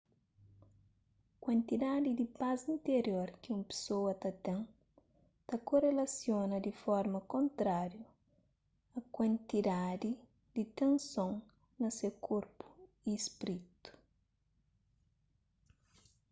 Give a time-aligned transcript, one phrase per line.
[1.43, 4.59] kuantidadi di pas interior ki un pesoa ta ten
[5.47, 8.05] ta korelasiona di forma kontrariu
[8.97, 10.11] a kuantidadi
[10.55, 11.33] di tenson
[11.79, 12.67] na se korpu
[13.11, 13.91] y spritu